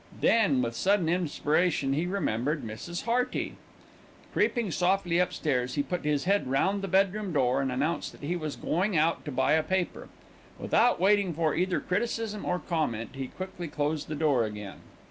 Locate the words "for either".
11.35-11.79